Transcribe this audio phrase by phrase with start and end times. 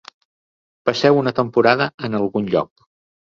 [0.89, 2.73] Passeu una temporada en algun lloc.